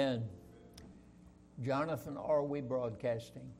[0.00, 0.22] And
[1.62, 3.52] Jonathan, are we broadcasting?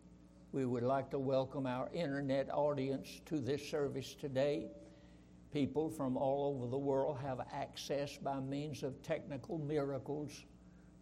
[0.52, 4.68] We would like to welcome our internet audience to this service today.
[5.52, 10.46] People from all over the world have access by means of technical miracles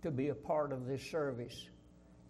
[0.03, 1.69] to be a part of this service.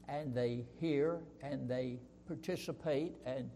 [0.06, 3.48] And they hear and they participate, and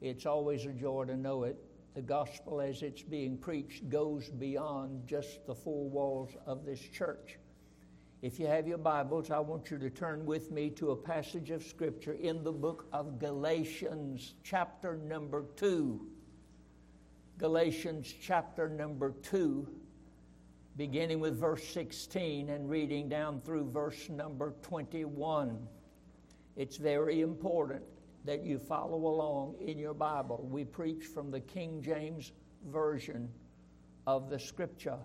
[0.00, 1.56] it's always a joy to know it.
[1.94, 7.40] The gospel, as it's being preached, goes beyond just the four walls of this church.
[8.22, 11.50] If you have your Bibles, I want you to turn with me to a passage
[11.50, 16.06] of Scripture in the book of Galatians, chapter number 2.
[17.38, 19.66] Galatians, chapter number 2,
[20.76, 25.58] beginning with verse 16 and reading down through verse number 21.
[26.54, 27.82] It's very important
[28.24, 30.46] that you follow along in your Bible.
[30.48, 32.30] We preach from the King James
[32.68, 33.28] Version
[34.06, 34.98] of the Scripture,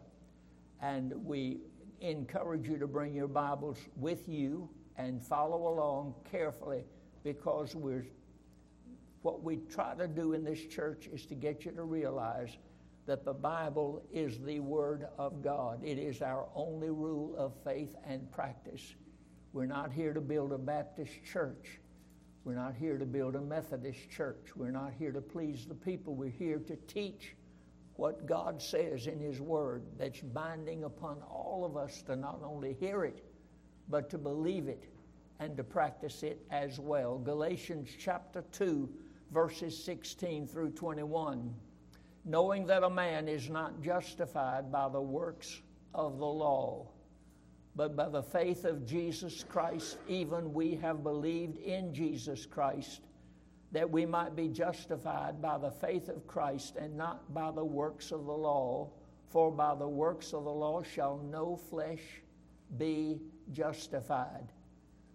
[0.84, 1.62] and we
[2.02, 6.84] encourage you to bring your Bibles with you and follow along carefully
[7.23, 8.06] because we're
[9.23, 12.56] what we try to do in this church is to get you to realize
[13.08, 15.81] that the Bible is the Word of God.
[15.84, 18.95] It is our only rule of faith and practice.
[19.53, 21.80] We're not here to build a Baptist church.
[22.44, 24.56] We're not here to build a Methodist church.
[24.56, 26.16] We're not here to please the people.
[26.16, 27.36] We're here to teach
[27.98, 32.78] what God says in His Word that's binding upon all of us to not only
[32.80, 33.23] hear it,
[33.90, 34.86] but to believe it
[35.40, 37.18] and to practice it as well.
[37.18, 38.90] Galatians chapter 2,
[39.31, 41.53] verses 16 through 21.
[42.25, 45.62] Knowing that a man is not justified by the works
[45.94, 46.88] of the law,
[47.75, 53.02] but by the faith of Jesus Christ, even we have believed in Jesus Christ
[53.72, 58.12] that we might be justified by the faith of Christ and not by the works
[58.12, 58.90] of the law.
[59.28, 62.22] For by the works of the law shall no flesh
[62.78, 63.20] be
[63.52, 64.52] justified.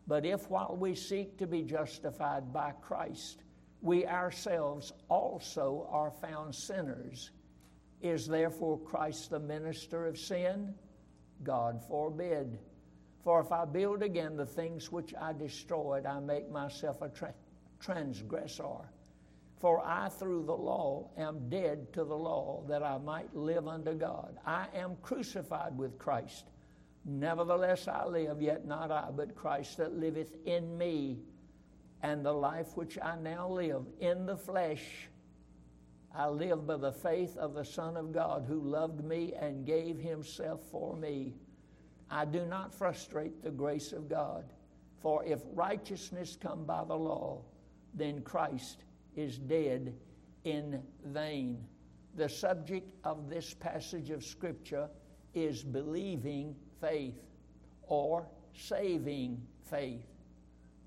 [0.07, 3.43] But if while we seek to be justified by Christ,
[3.81, 7.31] we ourselves also are found sinners,
[8.01, 10.75] is therefore Christ the minister of sin?
[11.43, 12.59] God forbid.
[13.23, 17.35] For if I build again the things which I destroyed, I make myself a tra-
[17.83, 18.89] transgressor.
[19.59, 23.95] For I, through the law, am dead to the law, that I might live unto
[23.95, 24.39] God.
[24.47, 26.47] I am crucified with Christ.
[27.05, 31.19] Nevertheless, I live, yet not I, but Christ that liveth in me.
[32.03, 35.09] And the life which I now live in the flesh,
[36.13, 39.99] I live by the faith of the Son of God who loved me and gave
[39.99, 41.35] himself for me.
[42.11, 44.45] I do not frustrate the grace of God.
[45.01, 47.43] For if righteousness come by the law,
[47.95, 49.95] then Christ is dead
[50.45, 51.65] in vain.
[52.15, 54.89] The subject of this passage of Scripture
[55.35, 57.21] is believing faith
[57.83, 60.07] or saving faith.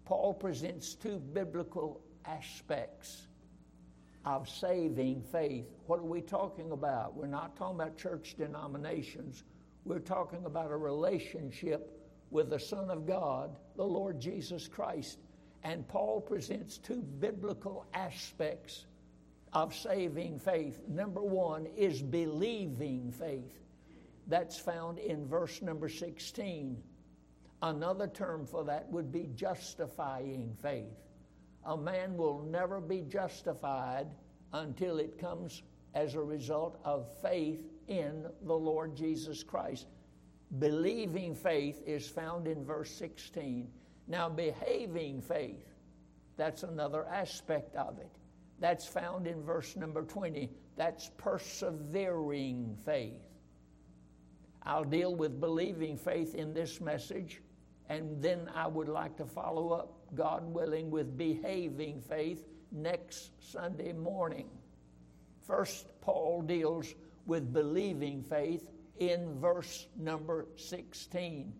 [0.05, 3.27] Paul presents two biblical aspects
[4.23, 5.65] of saving faith.
[5.87, 7.15] What are we talking about?
[7.15, 9.43] We're not talking about church denominations.
[9.83, 11.91] We're talking about a relationship
[12.31, 15.19] with the Son of God, the Lord Jesus Christ.
[15.65, 18.85] And Paul presents two biblical aspects
[19.51, 20.79] of saving faith.
[20.87, 23.63] Number one is believing faith.
[24.27, 26.77] That's found in verse number 16.
[27.63, 30.99] Another term for that would be justifying faith.
[31.65, 34.05] A man will never be justified
[34.53, 35.63] until it comes
[35.95, 39.87] as a result of faith in the Lord Jesus Christ.
[40.59, 43.67] Believing faith is found in verse 16.
[44.07, 45.65] Now, behaving faith,
[46.37, 48.11] that's another aspect of it.
[48.59, 50.49] That's found in verse number 20.
[50.75, 53.21] That's persevering faith.
[54.63, 57.41] I'll deal with believing faith in this message,
[57.89, 63.93] and then I would like to follow up, God willing, with behaving faith next Sunday
[63.93, 64.49] morning.
[65.45, 66.93] First, Paul deals
[67.25, 71.53] with believing faith in verse number 16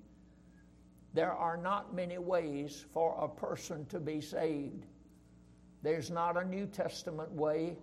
[1.15, 4.85] there are not many ways for a person to be saved.
[5.81, 7.77] There's not a New Testament way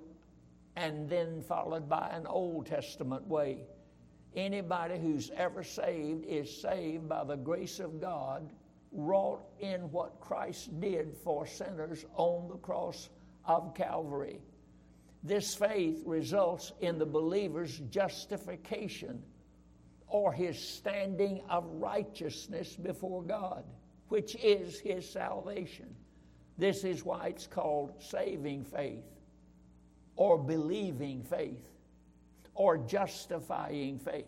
[0.76, 3.64] and then followed by an Old Testament way.
[4.36, 8.50] Anybody who's ever saved is saved by the grace of God,
[8.92, 13.08] wrought in what Christ did for sinners on the cross
[13.46, 14.40] of Calvary.
[15.22, 19.22] This faith results in the believer's justification
[20.12, 23.64] or his standing of righteousness before God,
[24.08, 25.94] which is his salvation.
[26.58, 29.04] This is why it's called saving faith,
[30.16, 31.66] or believing faith,
[32.54, 34.26] or justifying faith.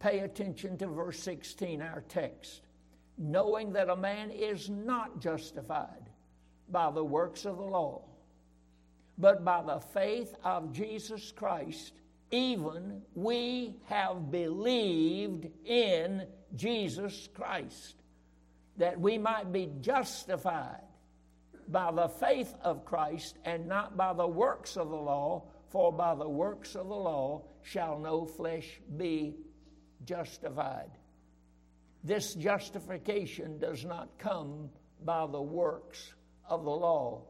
[0.00, 2.62] Pay attention to verse 16, our text.
[3.18, 6.08] knowing that a man is not justified
[6.70, 8.00] by the works of the law,
[9.18, 11.94] but by the faith of Jesus Christ,
[12.30, 17.96] even we have believed in Jesus Christ,
[18.76, 20.82] that we might be justified
[21.68, 26.14] by the faith of Christ and not by the works of the law, for by
[26.14, 29.36] the works of the law shall no flesh be
[30.04, 30.90] justified.
[32.04, 34.70] This justification does not come
[35.04, 36.14] by the works
[36.48, 37.22] of the law.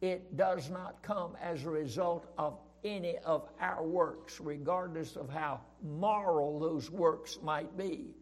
[0.00, 5.60] It does not come as a result of any of our works, regardless of how
[5.82, 8.14] moral those works might be.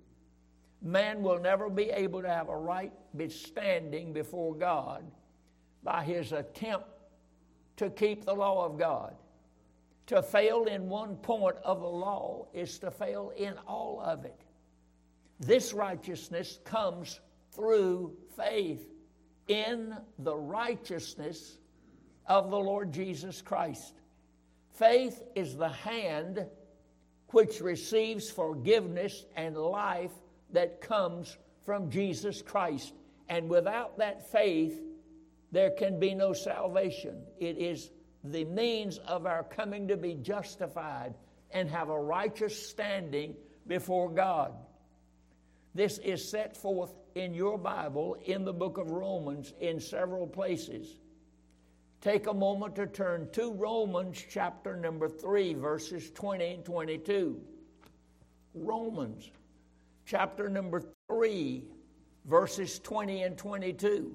[0.83, 2.93] Man will never be able to have a right
[3.29, 5.05] standing before God
[5.83, 6.87] by his attempt
[7.77, 9.15] to keep the law of God.
[10.07, 14.41] To fail in one point of the law is to fail in all of it.
[15.41, 17.21] This righteousness comes
[17.53, 18.89] through faith
[19.49, 21.59] in the righteousness
[22.27, 23.95] of the Lord Jesus Christ.
[24.79, 26.47] Faith is the hand
[27.33, 30.13] which receives forgiveness and life
[30.53, 32.95] that comes from Jesus Christ.
[33.29, 34.81] And without that faith,
[35.51, 37.25] there can be no salvation.
[37.41, 37.91] It is
[38.23, 41.15] the means of our coming to be justified
[41.51, 43.35] and have a righteous standing
[43.67, 44.53] before God.
[45.75, 50.99] This is set forth in your Bible in the book of Romans in several places.
[52.01, 57.41] Take a moment to turn to Romans chapter number 3, verses 20 and 22.
[58.55, 59.31] Romans
[60.07, 61.65] chapter number 3,
[62.25, 64.15] verses 20 and 22.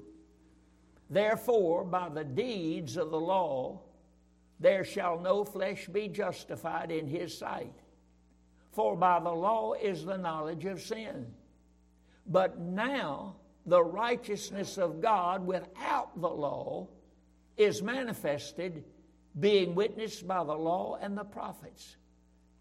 [1.10, 3.82] Therefore, by the deeds of the law,
[4.62, 7.74] there shall no flesh be justified in his sight.
[8.72, 11.28] For by the law is the knowledge of sin.
[12.26, 16.88] But now the righteousness of God without the law
[17.58, 18.84] is manifested,
[19.40, 21.96] being witnessed by the law and the prophets.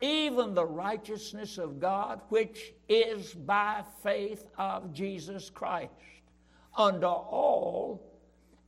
[0.00, 5.92] Even the righteousness of God, which is by faith of Jesus Christ,
[6.76, 8.02] unto all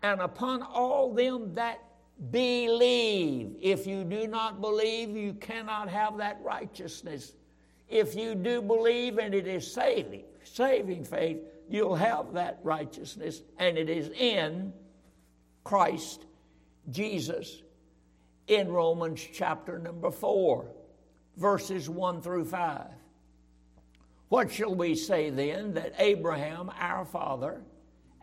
[0.02, 1.82] and upon all them that
[2.30, 3.56] believe.
[3.60, 7.32] If you do not believe, you cannot have that righteousness.
[7.88, 11.38] If you do believe and it is saving, saving faith,
[11.68, 14.72] you'll have that righteousness, and it is in
[15.64, 16.26] Christ
[16.90, 17.62] Jesus
[18.46, 20.70] in Romans chapter number 4,
[21.38, 22.82] verses 1 through 5.
[24.28, 27.62] What shall we say then that Abraham, our father,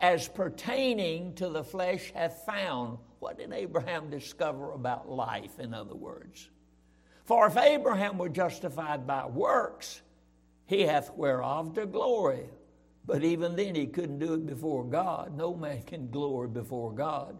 [0.00, 2.98] as pertaining to the flesh, hath found?
[3.18, 6.48] What did Abraham discover about life, in other words?
[7.24, 10.02] For if Abraham were justified by works,
[10.66, 12.46] he hath whereof to glory.
[13.06, 15.36] But even then he couldn't do it before God.
[15.36, 17.36] No man can glory before God.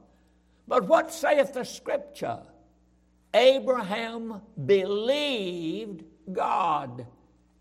[0.67, 2.43] But what saith the scripture?
[3.35, 7.07] Abraham believed God,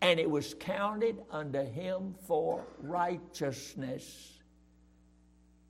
[0.02, 4.40] and it was counted unto him for righteousness.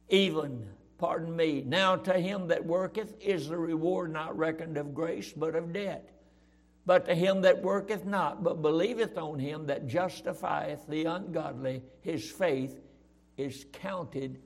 [0.10, 0.68] Even,
[0.98, 5.56] pardon me, now to him that worketh is the reward not reckoned of grace, but
[5.56, 6.10] of debt.
[6.86, 12.30] But to him that worketh not, but believeth on him that justifieth the ungodly, his
[12.30, 12.80] faith
[13.38, 14.40] is counted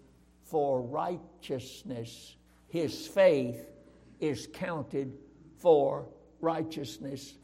[0.44, 2.36] for righteousness.
[2.68, 3.70] His faith
[4.20, 5.18] is counted
[5.58, 6.08] for
[6.42, 7.36] righteousness.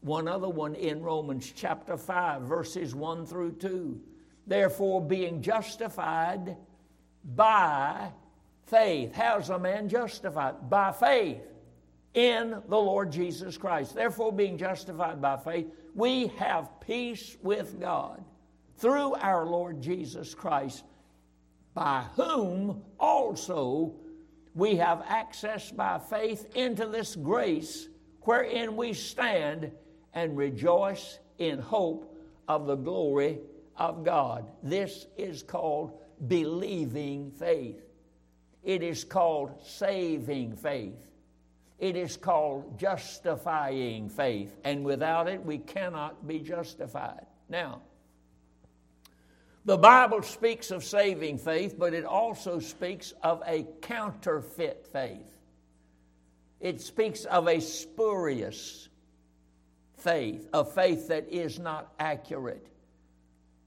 [0.00, 4.00] One other one in Romans chapter 5, verses 1 through 2.
[4.48, 6.56] Therefore, being justified
[7.24, 8.10] by
[8.66, 9.14] faith.
[9.14, 10.68] How's a man justified?
[10.68, 11.51] By faith
[12.14, 13.94] in the Lord Jesus Christ.
[13.94, 18.22] Therefore, being justified by faith, we have peace with God
[18.76, 20.84] through our Lord Jesus Christ,
[21.74, 23.94] by whom also
[24.54, 27.88] we have access by faith into this grace
[28.22, 29.72] wherein we stand
[30.14, 32.14] and rejoice in hope
[32.48, 33.38] of the glory
[33.76, 34.50] of God.
[34.62, 37.82] This is called believing faith.
[38.62, 41.11] It is called saving faith.
[41.82, 47.26] It is called justifying faith, and without it, we cannot be justified.
[47.48, 47.82] Now,
[49.64, 55.40] the Bible speaks of saving faith, but it also speaks of a counterfeit faith.
[56.60, 58.88] It speaks of a spurious
[59.96, 62.68] faith, a faith that is not accurate.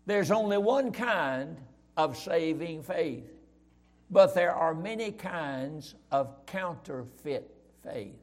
[0.06, 1.58] There's only one kind
[1.98, 3.30] of saving faith,
[4.10, 7.55] but there are many kinds of counterfeit
[7.86, 8.20] faith.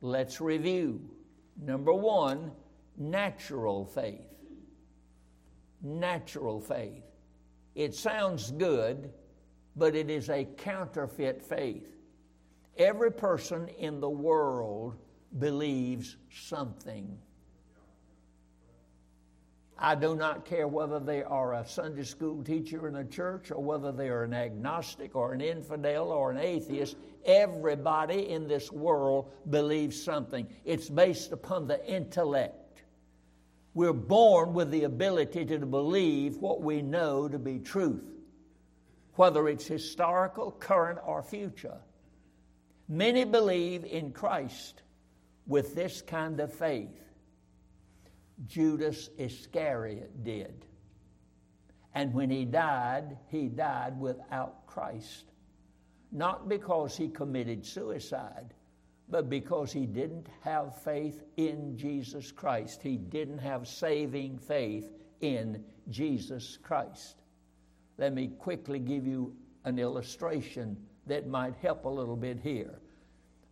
[0.00, 1.00] Let's review.
[1.62, 2.52] Number one,
[2.96, 4.26] natural faith.
[5.82, 7.04] natural faith.
[7.74, 9.12] It sounds good,
[9.76, 11.96] but it is a counterfeit faith.
[12.78, 14.96] Every person in the world
[15.38, 17.18] believes something.
[19.78, 23.62] I do not care whether they are a Sunday school teacher in a church or
[23.62, 26.96] whether they are an agnostic or an infidel or an atheist.
[27.26, 30.46] Everybody in this world believes something.
[30.64, 32.82] It's based upon the intellect.
[33.74, 38.04] We're born with the ability to believe what we know to be truth,
[39.16, 41.76] whether it's historical, current, or future.
[42.88, 44.80] Many believe in Christ
[45.46, 47.05] with this kind of faith.
[48.44, 50.66] Judas Iscariot did.
[51.94, 55.24] And when he died, he died without Christ.
[56.12, 58.52] Not because he committed suicide,
[59.08, 62.82] but because he didn't have faith in Jesus Christ.
[62.82, 67.16] He didn't have saving faith in Jesus Christ.
[67.98, 70.76] Let me quickly give you an illustration
[71.06, 72.78] that might help a little bit here.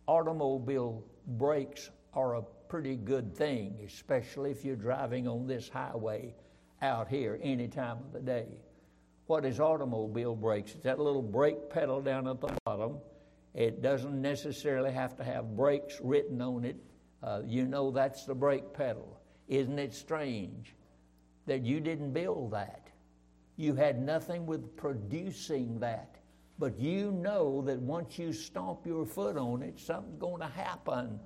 [0.07, 6.33] Automobile brakes are a pretty good thing, especially if you're driving on this highway
[6.81, 8.47] out here any time of the day.
[9.27, 10.73] What is automobile brakes?
[10.73, 12.97] It's that little brake pedal down at the bottom.
[13.53, 16.75] It doesn't necessarily have to have brakes written on it.
[17.23, 19.19] Uh, you know that's the brake pedal.
[19.47, 20.75] Isn't it strange
[21.45, 22.89] that you didn't build that?
[23.57, 26.15] You had nothing with producing that.
[26.59, 31.19] But you know that once you stomp your foot on it, something's going to happen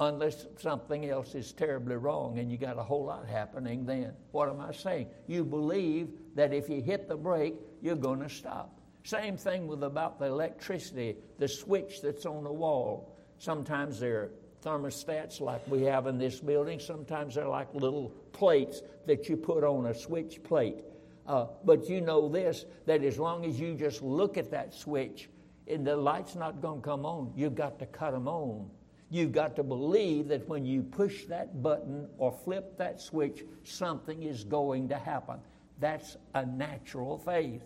[0.00, 4.12] unless something else is terribly wrong and you got a whole lot happening then.
[4.32, 5.08] What am I saying?
[5.26, 8.80] You believe that if you hit the brake, you're going to stop.
[9.04, 13.14] Same thing with about the electricity, the switch that's on the wall.
[13.38, 14.30] Sometimes they're
[14.64, 16.80] thermostats like we have in this building.
[16.80, 20.82] Sometimes they're like little plates that you put on a switch plate.
[21.26, 25.28] Uh, but you know this that as long as you just look at that switch
[25.68, 28.70] and the light's not going to come on, you've got to cut them on
[29.10, 34.22] You've got to believe that when you push that button or flip that switch, something
[34.22, 35.40] is going to happen.
[35.80, 37.62] That's a natural faith.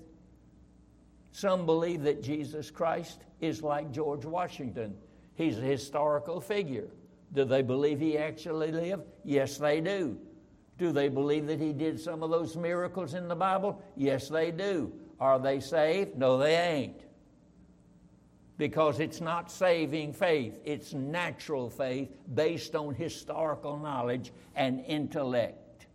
[1.32, 4.94] Some believe that Jesus Christ is like George Washington.
[5.34, 6.88] He's a historical figure.
[7.34, 9.02] Do they believe he actually lived?
[9.24, 10.16] Yes, they do.
[10.78, 13.82] Do they believe that he did some of those miracles in the Bible?
[13.96, 14.92] Yes, they do.
[15.20, 16.16] Are they saved?
[16.16, 17.03] No, they ain't
[18.56, 25.86] because it's not saving faith, it's natural faith based on historical knowledge and intellect.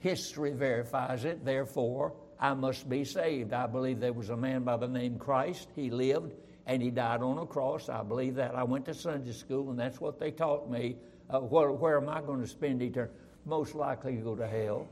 [0.00, 3.52] History verifies it, therefore, I must be saved.
[3.52, 5.68] I believe there was a man by the name Christ.
[5.76, 6.32] He lived
[6.66, 7.90] and he died on a cross.
[7.90, 8.54] I believe that.
[8.54, 10.96] I went to Sunday school and that's what they taught me.
[11.28, 13.12] Uh, where, where am I going to spend eternity?
[13.44, 14.88] Most likely go to hell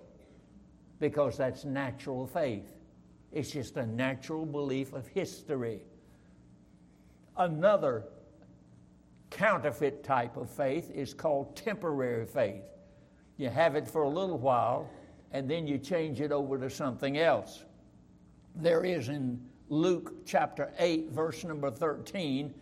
[1.00, 2.70] because that's natural faith.
[3.32, 5.80] It's just a natural belief of history.
[7.36, 8.04] Another
[9.30, 12.64] counterfeit type of faith is called temporary faith.
[13.36, 14.90] You have it for a little while,
[15.30, 17.64] and then you change it over to something else.
[18.56, 22.54] There is in Luke chapter 8, verse number 13,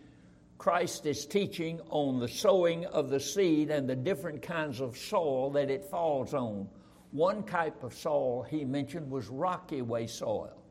[0.57, 5.51] Christ is teaching on the sowing of the seed and the different kinds of soil
[5.51, 6.67] that it falls on.
[7.11, 10.61] One type of soil he mentioned was rocky way soil.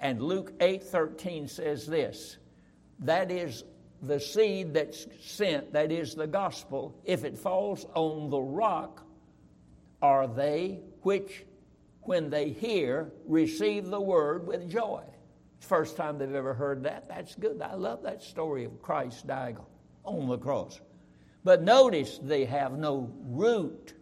[0.00, 2.38] And Luke 8:13 says this,
[3.00, 3.64] that is
[4.02, 9.04] the seed that's sent, that is the gospel, if it falls on the rock,
[10.02, 11.44] are they which,
[12.02, 15.02] when they hear, receive the word with joy.
[15.60, 17.08] First time they've ever heard that.
[17.08, 17.60] That's good.
[17.62, 19.56] I love that story of Christ dying
[20.04, 20.80] on the cross.
[21.42, 23.94] But notice they have no root,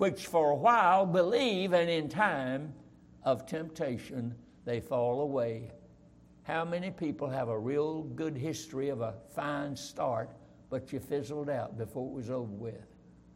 [0.00, 2.72] which for a while believe, and in time
[3.22, 5.70] of temptation they fall away.
[6.44, 10.30] How many people have a real good history of a fine start,
[10.70, 12.86] but you fizzled out before it was over with?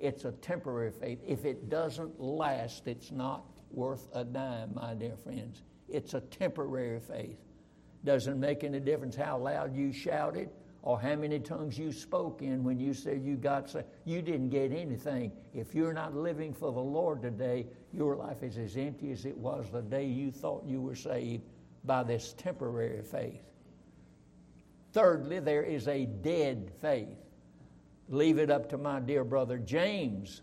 [0.01, 1.19] It's a temporary faith.
[1.27, 5.61] If it doesn't last, it's not worth a dime, my dear friends.
[5.91, 7.37] It's a temporary faith.
[8.07, 10.49] Doesn't make any difference how loud you shouted
[10.85, 13.87] or how many tongues you spoke in when you said you got saved.
[14.05, 15.33] You didn't get anything.
[15.55, 19.37] If you're not living for the Lord today, your life is as empty as it
[19.37, 21.43] was the day you thought you were saved
[21.85, 23.41] by this temporary faith.
[24.93, 27.17] Thirdly, there is a dead faith.
[28.11, 30.43] Leave it up to my dear brother James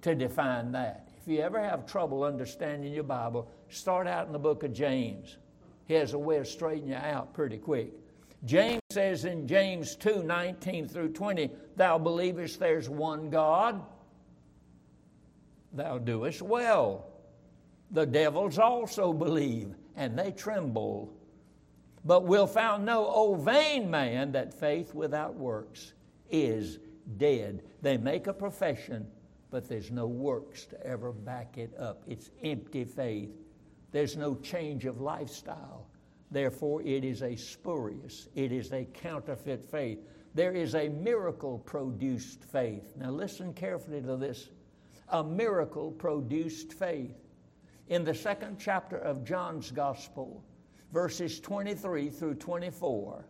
[0.00, 1.10] to define that.
[1.20, 5.36] If you ever have trouble understanding your Bible, start out in the book of James.
[5.84, 7.92] He has a way of straightening you out pretty quick.
[8.44, 13.82] James says in James 2 19 through 20, Thou believest there's one God.
[15.72, 17.06] thou doest well.
[17.90, 21.12] The devils also believe, and they tremble.
[22.04, 25.94] But will found no, O vain man, that faith without works
[26.30, 26.78] is
[27.16, 27.62] dead.
[27.80, 29.06] They make a profession,
[29.50, 32.02] but there's no works to ever back it up.
[32.06, 33.30] It's empty faith.
[33.90, 35.83] There's no change of lifestyle.
[36.34, 40.00] Therefore, it is a spurious, it is a counterfeit faith.
[40.34, 42.92] There is a miracle produced faith.
[42.96, 44.48] Now, listen carefully to this
[45.10, 47.14] a miracle produced faith.
[47.86, 50.42] In the second chapter of John's Gospel,
[50.92, 53.24] verses 23 through 24,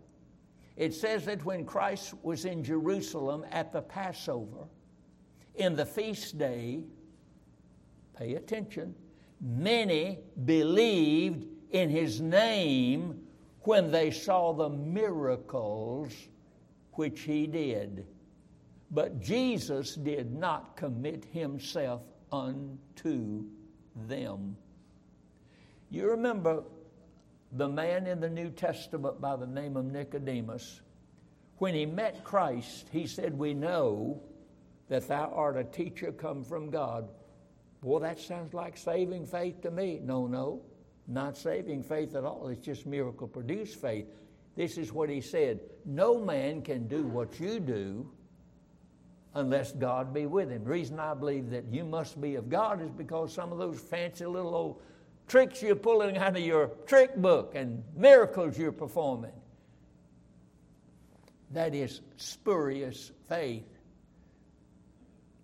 [0.78, 4.64] it says that when Christ was in Jerusalem at the Passover,
[5.56, 6.84] in the feast day,
[8.16, 8.94] pay attention,
[9.42, 13.21] many believed in his name
[13.62, 16.12] when they saw the miracles
[16.93, 18.07] which he did.
[18.93, 23.45] But Jesus did not commit himself unto
[24.07, 24.57] them.
[25.90, 26.62] You remember
[27.50, 30.81] the man in the New Testament by the name of Nicodemus.
[31.59, 34.23] When he met Christ, he said, We know
[34.88, 37.09] that thou art a teacher come from God.
[37.83, 40.00] Well, that sounds like saving faith to me.
[40.04, 40.62] No, no,
[41.06, 42.49] not saving faith at all.
[42.49, 44.06] It's just miracle produced faith.
[44.56, 48.11] This is what he said No man can do what you do
[49.34, 50.64] unless God be with him.
[50.64, 53.80] The reason I believe that you must be of God is because some of those
[53.80, 54.82] fancy little old
[55.26, 59.32] tricks you're pulling out of your trick book and miracles you're performing.
[61.50, 63.66] That is spurious faith.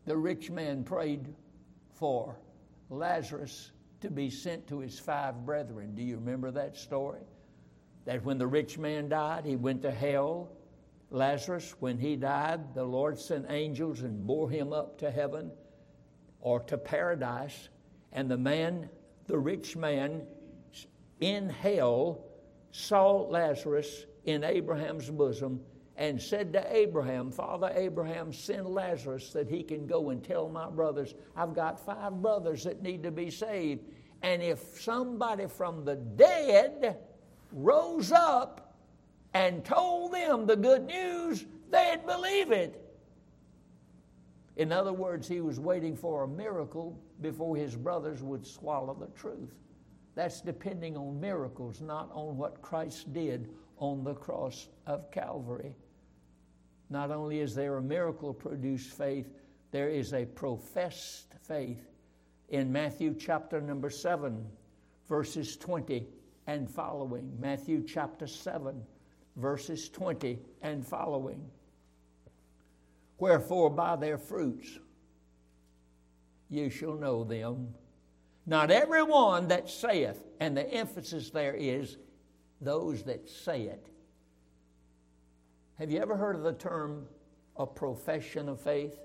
[0.07, 1.35] The rich man prayed
[1.95, 2.37] for
[2.89, 5.95] Lazarus to be sent to his five brethren.
[5.95, 7.21] Do you remember that story?
[8.05, 10.51] That when the rich man died, he went to hell.
[11.11, 15.51] Lazarus, when he died, the Lord sent angels and bore him up to heaven
[16.41, 17.69] or to paradise.
[18.13, 18.89] And the man,
[19.27, 20.23] the rich man
[21.21, 22.25] in hell,
[22.71, 25.61] saw Lazarus in Abraham's bosom
[25.97, 30.69] and said to Abraham, Father Abraham, send Lazarus that he can go and tell my
[30.71, 33.85] brothers, I've got five brothers that need to be saved.
[34.23, 36.99] And if somebody from the dead
[37.53, 38.75] rose up
[39.35, 42.83] and told them the good news, they'd believe it.
[44.57, 49.07] In other words, he was waiting for a miracle before his brothers would swallow the
[49.19, 49.55] truth.
[50.15, 53.49] That's depending on miracles, not on what Christ did
[53.81, 55.75] on the cross of Calvary.
[56.91, 59.29] Not only is there a miracle produced faith,
[59.73, 61.89] there is a professed faith.
[62.51, 64.45] In Matthew chapter number 7,
[65.09, 66.07] verses 20
[66.47, 67.33] and following.
[67.41, 68.83] Matthew chapter 7,
[69.37, 71.41] verses 20 and following.
[73.19, 74.79] Wherefore, by their fruits
[76.49, 77.75] you shall know them.
[78.47, 81.97] Not every one that saith, and the emphasis there is
[82.61, 83.89] those that say it.
[85.79, 87.07] Have you ever heard of the term
[87.57, 88.99] a profession of faith?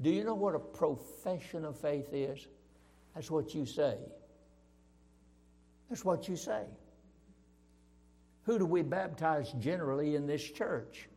[0.00, 2.46] Do you know what a profession of faith is?
[3.14, 3.96] That's what you say.
[5.88, 6.64] That's what you say.
[8.44, 11.08] Who do we baptize generally in this church?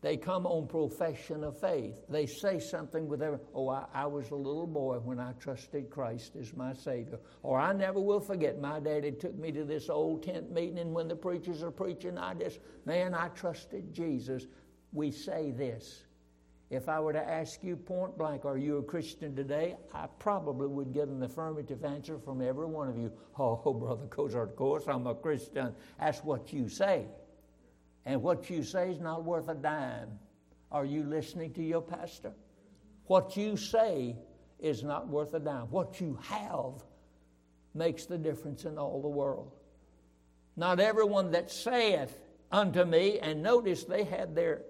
[0.00, 2.04] They come on profession of faith.
[2.08, 5.90] They say something with their, oh, I, I, was a little boy when I trusted
[5.90, 7.18] Christ as my Savior.
[7.42, 10.94] Or I never will forget my daddy took me to this old tent meeting, and
[10.94, 14.46] when the preachers are preaching, I just, man, I trusted Jesus.
[14.92, 16.04] We say this.
[16.70, 19.76] If I were to ask you point blank, are you a Christian today?
[19.92, 23.10] I probably would get an affirmative answer from every one of you.
[23.40, 25.72] Oh, Brother Cozart, of course I'm a Christian.
[25.98, 27.06] That's what you say.
[28.08, 30.08] And what you say is not worth a dime.
[30.72, 32.32] Are you listening to your pastor?
[33.04, 34.16] What you say
[34.58, 35.66] is not worth a dime.
[35.66, 36.82] What you have
[37.74, 39.52] makes the difference in all the world.
[40.56, 42.18] Not everyone that saith
[42.50, 44.62] unto me, and notice they had their,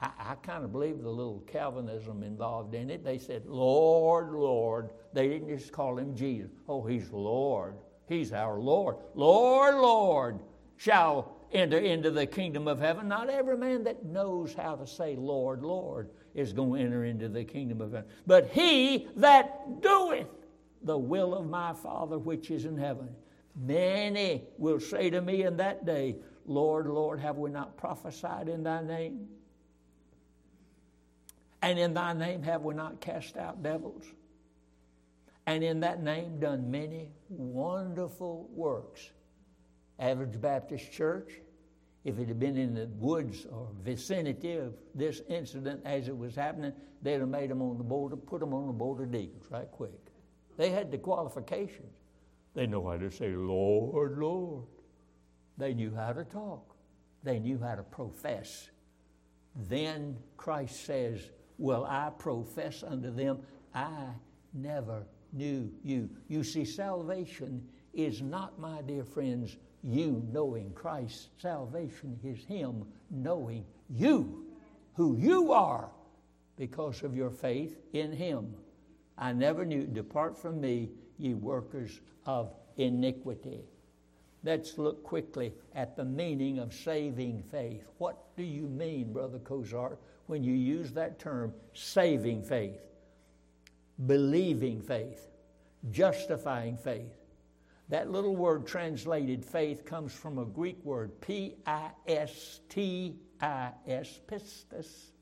[0.00, 3.04] I, I kind of believe the little Calvinism involved in it.
[3.04, 4.88] They said, Lord, Lord.
[5.12, 6.50] They didn't just call him Jesus.
[6.66, 7.74] Oh, he's Lord.
[8.08, 8.96] He's our Lord.
[9.14, 10.38] Lord, Lord,
[10.78, 13.08] shall enter into the kingdom of heaven.
[13.08, 17.28] Not every man that knows how to say, Lord, Lord, is going to enter into
[17.28, 18.08] the kingdom of heaven.
[18.26, 20.26] But he that doeth
[20.82, 23.08] the will of my Father which is in heaven.
[23.54, 28.62] Many will say to me in that day, Lord, Lord, have we not prophesied in
[28.62, 29.28] thy name?
[31.62, 34.04] And in thy name have we not cast out devils?
[35.46, 39.10] And in that name done many wonderful works.
[39.98, 41.40] Average Baptist Church,
[42.04, 46.36] If it had been in the woods or vicinity of this incident as it was
[46.36, 49.44] happening, they'd have made them on the board, put them on the board of deacons
[49.50, 50.12] right quick.
[50.56, 51.94] They had the qualifications.
[52.54, 54.64] They know how to say, Lord, Lord.
[55.58, 56.76] They knew how to talk.
[57.22, 58.70] They knew how to profess.
[59.68, 63.40] Then Christ says, Well, I profess unto them,
[63.74, 64.10] I
[64.52, 66.10] never knew you.
[66.28, 71.28] You see, salvation is not, my dear friends, you knowing Christ.
[71.40, 74.44] Salvation is Him knowing you,
[74.94, 75.88] who you are,
[76.56, 78.54] because of your faith in Him.
[79.18, 83.60] I never knew, depart from me, ye workers of iniquity.
[84.44, 87.84] Let's look quickly at the meaning of saving faith.
[87.98, 92.80] What do you mean, Brother Kozar, when you use that term, saving faith,
[94.06, 95.28] believing faith,
[95.90, 97.14] justifying faith?
[97.88, 103.70] That little word translated faith comes from a Greek word, P I S T I
[103.86, 105.12] S, pistis.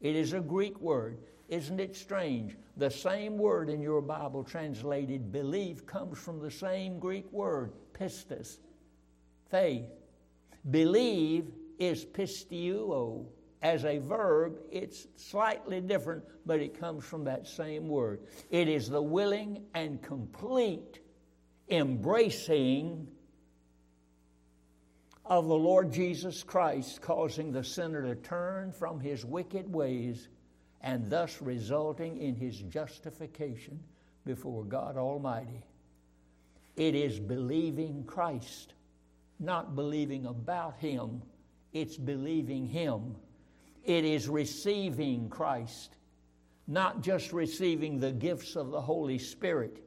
[0.00, 1.18] It is a Greek word.
[1.48, 2.56] Isn't it strange?
[2.76, 8.58] The same word in your Bible translated belief comes from the same Greek word, pistis,
[9.50, 9.84] faith.
[10.70, 13.26] Believe is pisteuo.
[13.60, 18.20] As a verb, it's slightly different, but it comes from that same word.
[18.50, 20.98] It is the willing and complete
[21.68, 23.08] embracing
[25.24, 30.28] of the Lord Jesus Christ, causing the sinner to turn from his wicked ways
[30.80, 33.80] and thus resulting in his justification
[34.24, 35.64] before God Almighty.
[36.76, 38.74] It is believing Christ,
[39.38, 41.22] not believing about Him,
[41.72, 43.14] it's believing Him.
[43.84, 45.96] It is receiving Christ,
[46.66, 49.84] not just receiving the gifts of the Holy Spirit.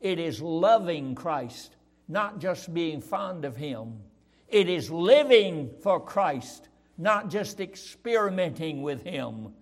[0.00, 1.76] It is loving Christ,
[2.08, 4.00] not just being fond of Him.
[4.48, 9.52] It is living for Christ, not just experimenting with Him.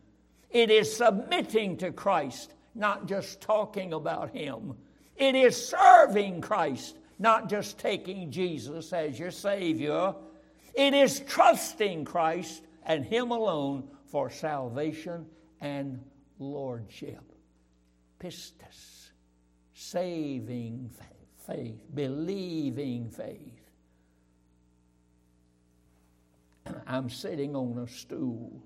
[0.51, 4.75] It is submitting to Christ, not just talking about Him.
[5.17, 10.15] It is serving Christ, not just taking Jesus as your Savior.
[10.75, 15.27] It is trusting Christ and Him alone for salvation
[15.61, 16.01] and
[16.39, 17.33] lordship.
[18.21, 18.96] Pistis,
[19.79, 20.91] saving
[21.47, 23.61] faith, believing faith.
[26.87, 28.63] I'm sitting on a stool.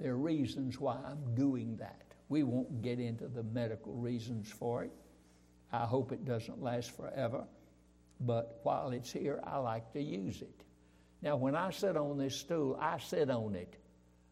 [0.00, 2.02] There are reasons why I'm doing that.
[2.28, 4.90] We won't get into the medical reasons for it.
[5.72, 7.44] I hope it doesn't last forever.
[8.20, 10.64] But while it's here, I like to use it.
[11.22, 13.76] Now, when I sit on this stool, I sit on it.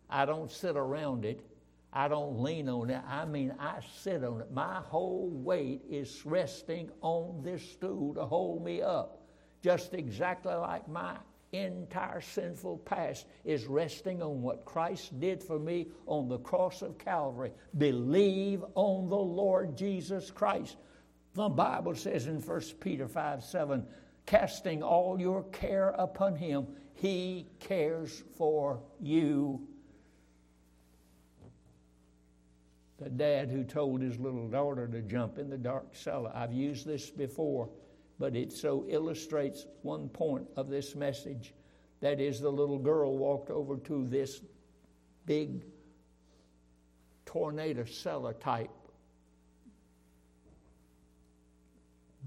[0.09, 1.47] I don't sit around it.
[1.93, 3.03] I don't lean on it.
[3.09, 4.53] I mean, I sit on it.
[4.53, 9.23] My whole weight is resting on this stool to hold me up,
[9.63, 11.17] just exactly like my
[11.53, 16.97] entire sinful past is resting on what Christ did for me on the cross of
[16.99, 17.53] Calvary.
[17.77, 20.77] Believe on the Lord Jesus Christ.
[21.35, 23.85] The Bible says in 1 Peter 5 7,
[24.27, 29.67] casting all your care upon him, he cares for you.
[33.01, 36.31] The dad who told his little daughter to jump in the dark cellar.
[36.35, 37.71] I've used this before,
[38.19, 41.55] but it so illustrates one point of this message.
[42.01, 44.43] That is, the little girl walked over to this
[45.25, 45.65] big
[47.25, 48.71] tornado cellar type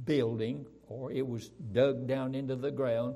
[0.06, 3.16] building, or it was dug down into the ground,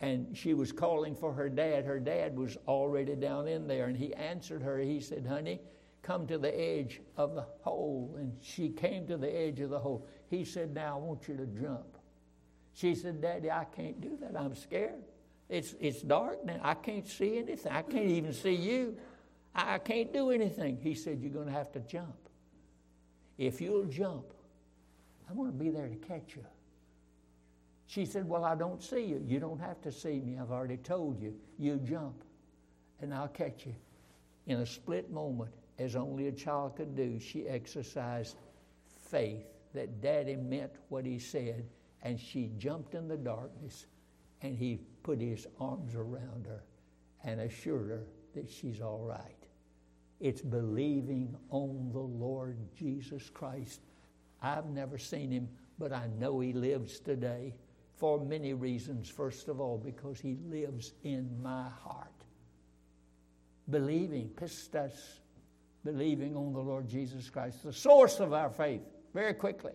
[0.00, 1.84] and she was calling for her dad.
[1.84, 4.78] Her dad was already down in there, and he answered her.
[4.78, 5.60] He said, Honey,
[6.06, 8.14] come to the edge of the hole.
[8.18, 10.06] And she came to the edge of the hole.
[10.28, 11.98] He said, Now I want you to jump.
[12.74, 14.38] She said, Daddy, I can't do that.
[14.38, 15.02] I'm scared.
[15.48, 16.60] It's, it's dark now.
[16.62, 17.72] I can't see anything.
[17.72, 18.96] I can't even see you.
[19.54, 20.78] I, I can't do anything.
[20.80, 22.16] He said, You're going to have to jump.
[23.36, 24.32] If you'll jump,
[25.28, 26.44] I'm going to be there to catch you.
[27.86, 29.22] She said, Well, I don't see you.
[29.26, 30.38] You don't have to see me.
[30.40, 31.34] I've already told you.
[31.58, 32.22] You jump,
[33.00, 33.74] and I'll catch you.
[34.46, 38.36] In a split moment, as only a child could do, she exercised
[39.10, 41.66] faith that daddy meant what he said,
[42.02, 43.86] and she jumped in the darkness,
[44.42, 46.62] and he put his arms around her
[47.24, 49.46] and assured her that she's all right.
[50.20, 53.80] It's believing on the Lord Jesus Christ
[54.42, 57.54] I've never seen him, but I know he lives today
[57.96, 59.08] for many reasons.
[59.08, 62.08] First of all, because he lives in my heart.
[63.70, 64.92] Believing, pistis,
[65.86, 68.82] believing on the Lord Jesus Christ, the source of our faith,
[69.14, 69.72] very quickly.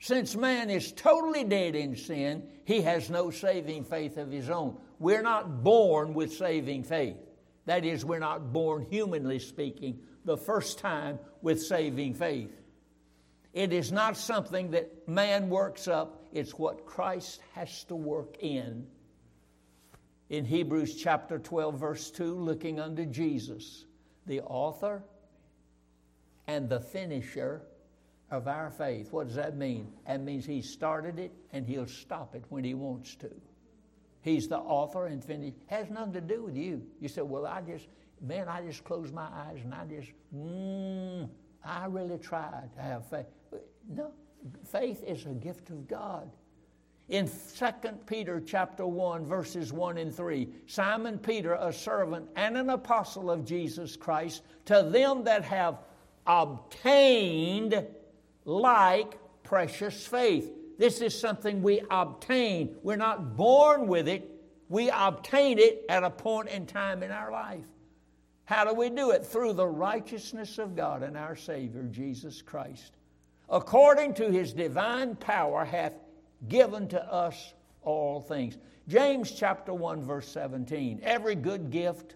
[0.00, 4.76] Since man is totally dead in sin, he has no saving faith of his own.
[4.98, 7.16] we're not born with saving faith.
[7.64, 12.52] That is, we're not born, humanly speaking, the first time with saving faith.
[13.52, 18.86] It is not something that man works up, it's what Christ has to work in.
[20.28, 23.86] In Hebrews chapter 12, verse 2, looking unto Jesus,
[24.26, 25.02] the author
[26.46, 27.62] and the finisher
[28.30, 29.12] of our faith.
[29.12, 29.92] What does that mean?
[30.06, 33.30] That means He started it and He'll stop it when He wants to.
[34.20, 35.54] He's the author and finish.
[35.66, 36.82] Has nothing to do with you.
[37.00, 37.86] You say, well, I just,
[38.20, 41.28] man, I just closed my eyes and I just, mm,
[41.64, 43.26] I really tried to have faith.
[43.88, 44.12] No,
[44.64, 46.28] faith is a gift of God.
[47.08, 47.66] In 2
[48.06, 53.44] Peter chapter 1 verses 1 and 3, Simon Peter, a servant and an apostle of
[53.44, 55.78] Jesus Christ, to them that have
[56.26, 57.86] obtained
[58.44, 60.50] like precious faith.
[60.78, 62.74] This is something we obtain.
[62.82, 64.28] We're not born with it.
[64.68, 67.66] We obtain it at a point in time in our life.
[68.46, 69.24] How do we do it?
[69.24, 72.96] Through the righteousness of God and our Savior, Jesus Christ.
[73.48, 75.94] According to his divine power, hath
[76.48, 78.56] given to us all things.
[78.88, 81.00] James chapter 1, verse 17.
[81.02, 82.14] Every good gift,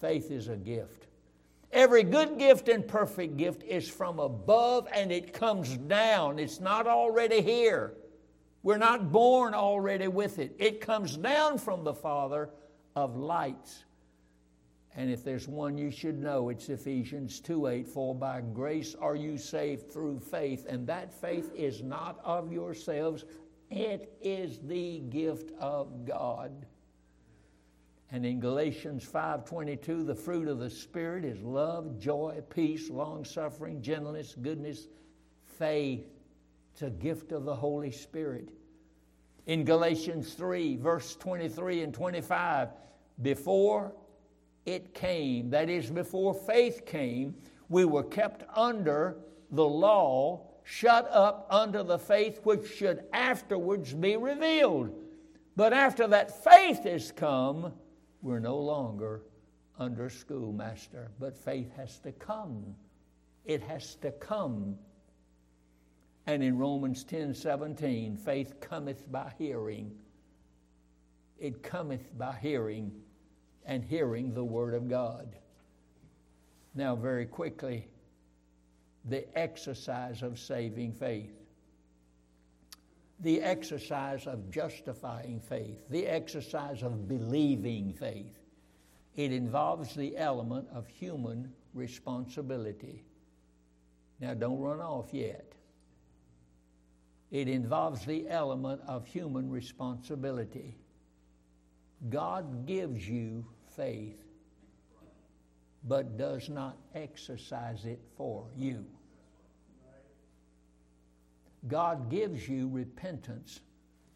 [0.00, 1.06] faith is a gift.
[1.72, 6.38] Every good gift and perfect gift is from above and it comes down.
[6.38, 7.94] It's not already here.
[8.62, 10.54] We're not born already with it.
[10.58, 12.50] It comes down from the Father
[12.96, 13.83] of lights.
[14.96, 17.88] And if there's one you should know, it's Ephesians 2 8.
[17.88, 23.24] For by grace are you saved through faith, and that faith is not of yourselves,
[23.70, 26.66] it is the gift of God.
[28.12, 34.36] And in Galatians 5:22, the fruit of the spirit is love, joy, peace, long-suffering, gentleness,
[34.40, 34.86] goodness,
[35.44, 36.06] faith.
[36.72, 38.50] It's a gift of the Holy Spirit.
[39.46, 42.68] In Galatians 3, verse 23 and 25,
[43.22, 43.92] before
[44.66, 47.34] it came, that is, before faith came,
[47.68, 49.16] we were kept under
[49.50, 54.94] the law, shut up under the faith which should afterwards be revealed.
[55.56, 57.72] But after that faith has come,
[58.22, 59.22] we're no longer
[59.78, 62.74] under schoolmaster, but faith has to come.
[63.44, 64.76] It has to come.
[66.26, 69.92] And in Romans 10 17, faith cometh by hearing.
[71.38, 72.92] It cometh by hearing,
[73.64, 75.36] and hearing the Word of God.
[76.74, 77.88] Now, very quickly,
[79.04, 81.44] the exercise of saving faith
[83.20, 88.38] the exercise of justifying faith, the exercise of believing faith.
[89.16, 93.04] It involves the element of human responsibility.
[94.20, 95.52] Now, don't run off yet.
[97.30, 100.76] It involves the element of human responsibility.
[102.10, 103.46] God gives you
[103.76, 104.22] faith,
[105.84, 108.84] but does not exercise it for you.
[111.66, 113.60] God gives you repentance,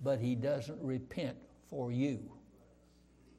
[0.03, 1.37] but He doesn't repent
[1.71, 2.31] for you.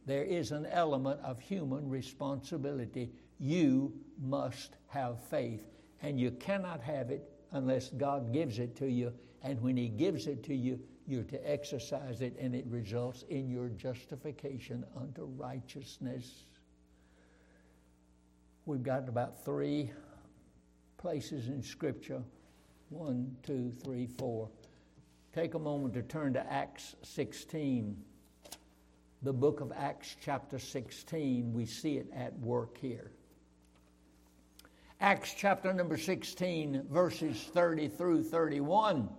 [0.05, 3.11] There is an element of human responsibility.
[3.39, 5.67] You must have faith,
[6.01, 9.13] and you cannot have it unless God gives it to you.
[9.43, 13.49] And when He gives it to you, you're to exercise it, and it results in
[13.49, 16.45] your justification unto righteousness.
[18.65, 19.91] We've got about three
[20.97, 22.21] places in Scripture
[22.89, 24.49] one, two, three, four.
[25.33, 27.95] Take a moment to turn to Acts 16.
[29.21, 33.11] The book of Acts, chapter 16, we see it at work here.
[35.01, 39.09] Acts chapter number 16, verses 30 through 31.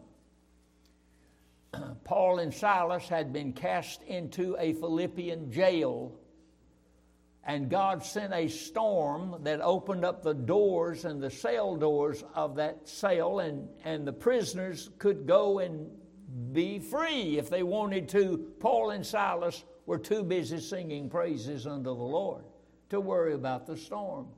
[2.04, 6.20] Paul and Silas had been cast into a Philippian jail
[7.44, 12.56] and God sent a storm that opened up the doors and the cell doors of
[12.56, 15.90] that cell, and, and the prisoners could go and
[16.52, 18.52] be free if they wanted to.
[18.60, 22.44] Paul and Silas were too busy singing praises unto the Lord
[22.90, 24.28] to worry about the storm.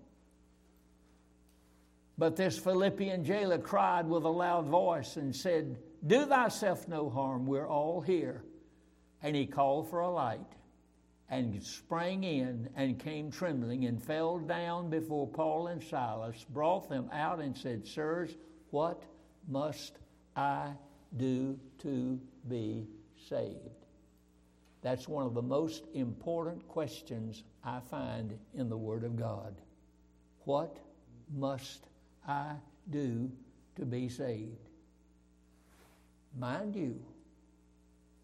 [2.16, 7.46] But this Philippian jailer cried with a loud voice and said, Do thyself no harm,
[7.46, 8.42] we're all here.
[9.22, 10.40] And he called for a light
[11.28, 17.08] and sprang in and came trembling and fell down before Paul and Silas, brought them
[17.12, 18.34] out and said, Sirs,
[18.70, 19.02] what
[19.48, 19.98] must
[20.34, 20.72] I
[21.16, 22.88] do to be
[23.28, 23.86] saved?
[24.82, 29.54] That's one of the most important questions I find in the Word of God.
[30.44, 30.76] What
[31.32, 31.86] must
[32.26, 32.54] I
[32.90, 33.30] do
[33.76, 34.68] to be saved?
[36.38, 37.00] Mind you,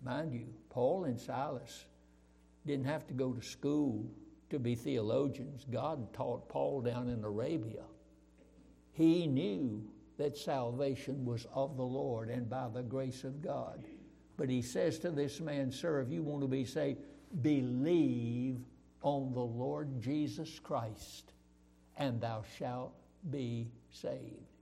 [0.02, 1.84] mind you, Paul and Silas
[2.66, 4.10] didn't have to go to school
[4.50, 5.66] to be theologians.
[5.70, 7.82] God taught Paul down in Arabia.
[8.92, 9.84] He knew
[10.16, 13.84] that salvation was of the Lord and by the grace of God.
[14.36, 17.00] But he says to this man, Sir, if you want to be saved,
[17.42, 18.58] believe
[19.02, 21.32] on the Lord Jesus Christ,
[21.96, 22.94] and thou shalt
[23.30, 24.57] be saved.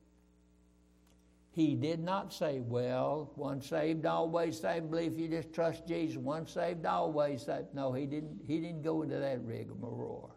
[1.56, 4.90] He did not say, well, one saved, always saved.
[4.90, 7.68] Believe you just trust Jesus, one saved, always saved.
[7.72, 10.34] No, he didn't, he didn't go into that rigmarole.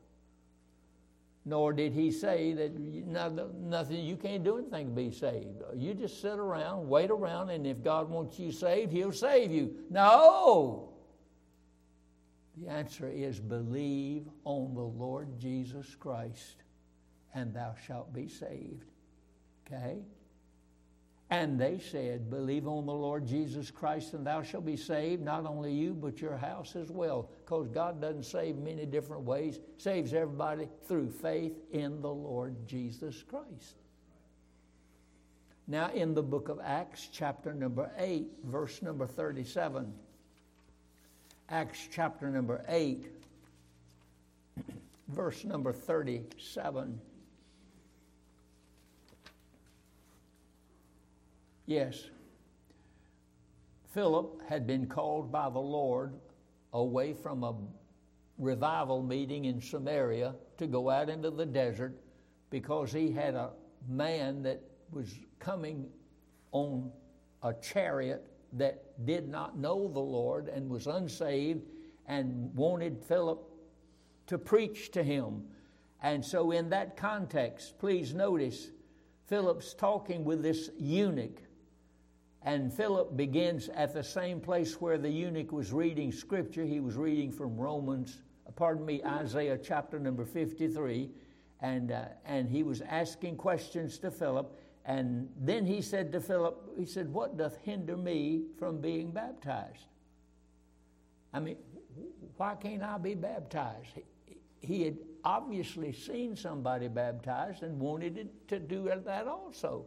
[1.44, 5.62] Nor did he say that nothing, you can't do anything to be saved.
[5.76, 9.76] You just sit around, wait around, and if God wants you saved, he'll save you.
[9.90, 10.94] No!
[12.56, 16.64] The answer is believe on the Lord Jesus Christ,
[17.34, 18.86] and thou shalt be saved.
[19.68, 20.00] Okay?
[21.32, 25.46] And they said, Believe on the Lord Jesus Christ, and thou shalt be saved, not
[25.46, 27.30] only you, but your house as well.
[27.46, 33.24] Because God doesn't save many different ways, saves everybody through faith in the Lord Jesus
[33.24, 33.76] Christ.
[35.68, 39.94] Now, in the book of Acts, chapter number 8, verse number 37.
[41.48, 43.06] Acts chapter number 8,
[45.10, 47.00] verse number 37.
[51.70, 52.10] Yes.
[53.94, 56.16] Philip had been called by the Lord
[56.74, 57.54] away from a
[58.40, 61.94] revival meeting in Samaria to go out into the desert
[62.50, 63.52] because he had a
[63.88, 65.86] man that was coming
[66.54, 66.92] on
[67.44, 71.68] a chariot that did not know the Lord and was unsaved
[72.08, 73.48] and wanted Philip
[74.26, 75.44] to preach to him.
[76.02, 78.72] And so, in that context, please notice
[79.28, 81.44] Philip's talking with this eunuch
[82.44, 86.64] and Philip begins at the same place where the eunuch was reading scripture.
[86.64, 88.22] He was reading from Romans,
[88.56, 91.10] pardon me, Isaiah chapter number 53.
[91.62, 94.58] And, uh, and he was asking questions to Philip.
[94.86, 99.88] And then he said to Philip, he said, What doth hinder me from being baptized?
[101.34, 101.58] I mean,
[102.38, 104.00] why can't I be baptized?
[104.62, 109.86] He had obviously seen somebody baptized and wanted to do that also.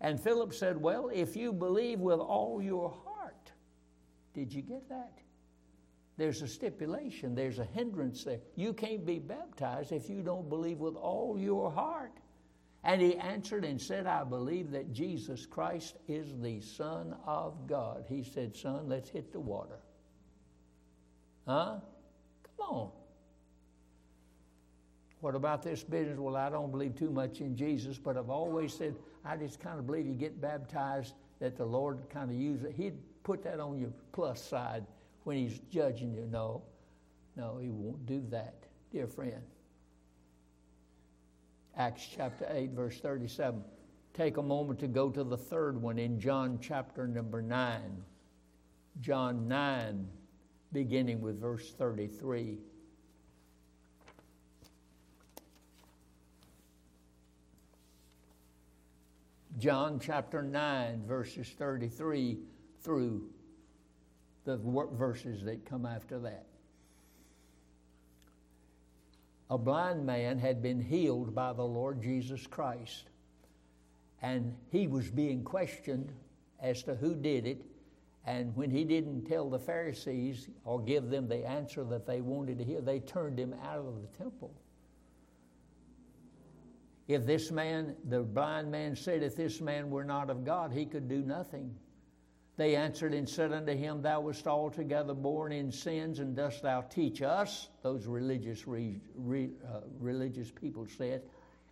[0.00, 3.52] And Philip said, Well, if you believe with all your heart,
[4.34, 5.18] did you get that?
[6.16, 8.38] There's a stipulation, there's a hindrance there.
[8.54, 12.12] You can't be baptized if you don't believe with all your heart.
[12.84, 18.04] And he answered and said, I believe that Jesus Christ is the Son of God.
[18.08, 19.78] He said, Son, let's hit the water.
[21.48, 21.78] Huh?
[22.42, 22.90] Come on.
[25.24, 26.18] What about this business?
[26.18, 29.78] Well, I don't believe too much in Jesus, but I've always said, I just kind
[29.78, 32.74] of believe you get baptized, that the Lord kind of use it.
[32.76, 34.84] He'd put that on your plus side
[35.22, 36.28] when He's judging you.
[36.30, 36.60] No,
[37.36, 39.40] no, He won't do that, dear friend.
[41.74, 43.64] Acts chapter 8, verse 37.
[44.12, 47.80] Take a moment to go to the third one in John chapter number 9.
[49.00, 50.06] John 9,
[50.70, 52.58] beginning with verse 33.
[59.58, 62.38] John chapter 9, verses 33
[62.82, 63.28] through
[64.44, 66.46] the verses that come after that.
[69.48, 73.04] A blind man had been healed by the Lord Jesus Christ,
[74.22, 76.12] and he was being questioned
[76.60, 77.62] as to who did it.
[78.26, 82.58] And when he didn't tell the Pharisees or give them the answer that they wanted
[82.58, 84.52] to hear, they turned him out of the temple.
[87.06, 90.86] If this man, the blind man said, If this man were not of God, he
[90.86, 91.74] could do nothing.
[92.56, 96.82] They answered and said unto him, Thou wast altogether born in sins, and dost thou
[96.82, 97.68] teach us?
[97.82, 101.22] Those religious, re, re, uh, religious people said,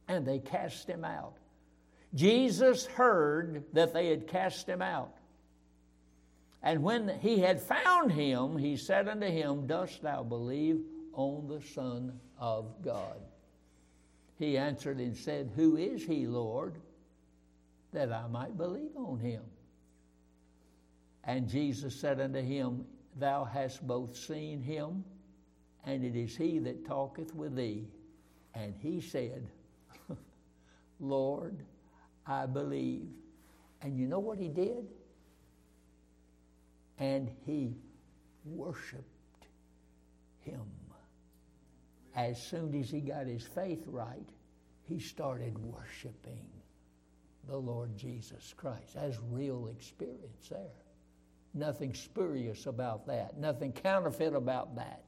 [0.09, 1.35] and they cast him out.
[2.15, 5.15] Jesus heard that they had cast him out.
[6.63, 10.81] And when he had found him, he said unto him, Dost thou believe
[11.13, 13.21] on the Son of God?
[14.43, 16.75] He answered and said, Who is he, Lord,
[17.93, 19.43] that I might believe on him?
[21.23, 22.85] And Jesus said unto him,
[23.21, 25.05] Thou hast both seen him,
[25.85, 27.87] and it is he that talketh with thee.
[28.53, 29.47] And he said,
[30.99, 31.65] Lord,
[32.27, 33.07] I believe.
[33.81, 34.89] And you know what he did?
[36.99, 37.77] And he
[38.45, 39.07] worshiped
[40.41, 40.63] him
[42.27, 44.29] as soon as he got his faith right,
[44.83, 46.47] he started worshiping
[47.49, 48.95] the Lord Jesus Christ.
[48.95, 50.83] That's real experience there.
[51.55, 55.05] Nothing spurious about that, nothing counterfeit about that.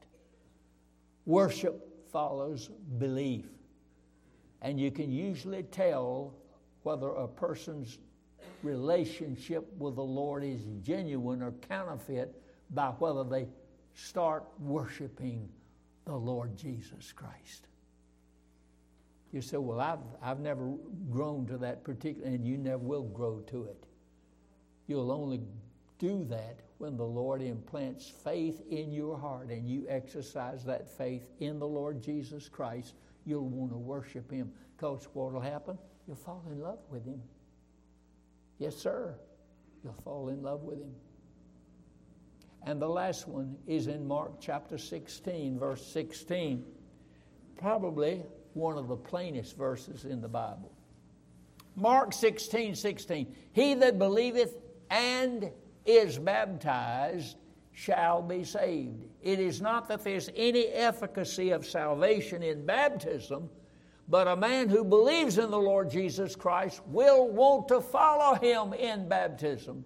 [1.25, 3.45] Worship follows belief.
[4.61, 6.33] And you can usually tell
[6.83, 7.97] whether a person's
[8.63, 12.41] relationship with the Lord is genuine or counterfeit
[12.71, 13.47] by whether they
[13.93, 15.49] start worshiping
[16.05, 17.67] the Lord Jesus Christ.
[19.31, 20.71] You say, Well, I've, I've never
[21.11, 23.85] grown to that particular, and you never will grow to it.
[24.87, 25.41] You'll only
[25.99, 31.29] do that when the Lord implants faith in your heart and you exercise that faith
[31.39, 32.93] in the Lord Jesus Christ.
[33.25, 35.77] You'll want to worship Him because what will happen?
[36.05, 37.21] You'll fall in love with Him.
[38.59, 39.15] Yes, sir.
[39.83, 40.93] You'll fall in love with Him.
[42.65, 46.65] And the last one is in Mark chapter 16, verse 16.
[47.57, 50.71] Probably one of the plainest verses in the Bible.
[51.75, 53.35] Mark 16, 16.
[53.53, 54.57] He that believeth
[54.89, 55.51] and
[55.85, 57.37] is baptized
[57.71, 59.03] shall be saved.
[59.21, 63.49] It is not that there's any efficacy of salvation in baptism,
[64.07, 68.73] but a man who believes in the Lord Jesus Christ will want to follow him
[68.73, 69.83] in baptism.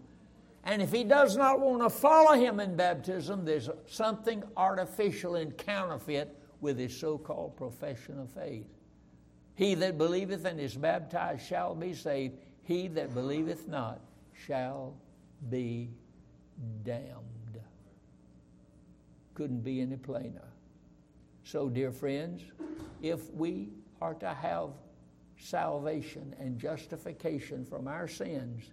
[0.70, 5.58] And if he does not want to follow him in baptism, there's something artificial and
[5.58, 8.68] counterfeit with his so called profession of faith.
[9.56, 14.00] He that believeth and is baptized shall be saved, he that believeth not
[14.46, 14.94] shall
[15.50, 15.90] be
[16.84, 17.60] damned.
[19.34, 20.54] Couldn't be any plainer.
[21.46, 22.44] So, dear friends,
[23.02, 23.70] if we
[24.04, 24.70] are to have
[25.36, 28.70] salvation and justification from our sins,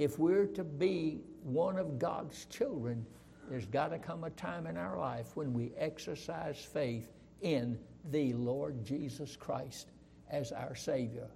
[0.00, 3.04] if we're to be one of God's children,
[3.50, 7.78] there's got to come a time in our life when we exercise faith in
[8.10, 9.90] the Lord Jesus Christ
[10.30, 11.28] as our Savior.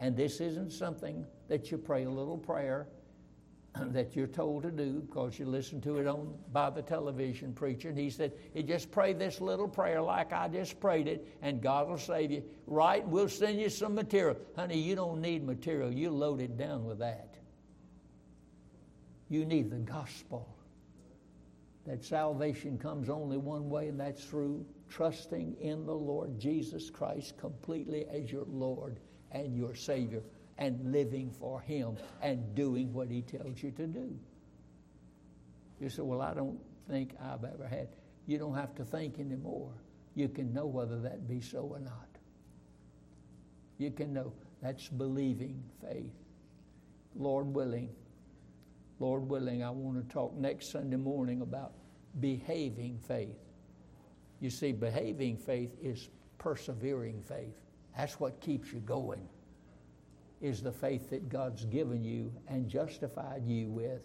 [0.00, 2.88] And this isn't something that you pray a little prayer
[3.80, 7.90] that you're told to do because you listen to it on by the television preacher.
[7.90, 11.62] And he said, You just pray this little prayer like I just prayed it, and
[11.62, 12.42] God will save you.
[12.66, 13.06] Right?
[13.06, 14.38] We'll send you some material.
[14.56, 15.92] Honey, you don't need material.
[15.92, 17.36] You loaded down with that.
[19.32, 20.46] You need the gospel.
[21.86, 27.38] That salvation comes only one way, and that's through trusting in the Lord Jesus Christ
[27.38, 30.22] completely as your Lord and your Savior
[30.58, 34.14] and living for Him and doing what He tells you to do.
[35.80, 36.60] You say, Well, I don't
[36.90, 37.88] think I've ever had.
[38.26, 39.72] You don't have to think anymore.
[40.14, 42.18] You can know whether that be so or not.
[43.78, 44.34] You can know.
[44.60, 46.12] That's believing faith.
[47.16, 47.88] Lord willing,
[49.02, 51.72] Lord willing, I want to talk next Sunday morning about
[52.20, 53.36] behaving faith.
[54.38, 57.56] You see, behaving faith is persevering faith.
[57.96, 59.28] That's what keeps you going
[60.40, 64.02] is the faith that God's given you and justified you with.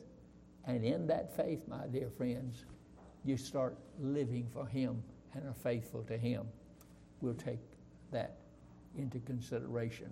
[0.66, 2.66] And in that faith, my dear friends,
[3.24, 5.04] you start living for Him
[5.36, 6.48] and are faithful to Him.
[7.22, 7.62] We'll take
[8.12, 8.38] that
[8.98, 10.10] into consideration.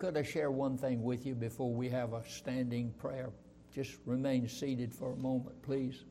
[0.00, 3.28] Could I share one thing with you before we have a standing prayer?
[3.70, 6.04] Just remain seated for a moment, please.